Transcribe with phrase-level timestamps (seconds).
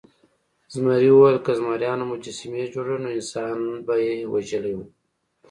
[0.73, 4.79] زمري وویل که زمریانو مجسمې جوړولی نو انسان به یې وژلی و.